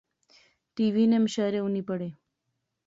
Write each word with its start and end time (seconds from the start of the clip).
ٹی 0.73 0.85
وی 0.93 1.03
نے 1.11 1.17
مشاعرے 1.25 1.59
اُنی 1.63 1.81
پڑھے 1.89 2.09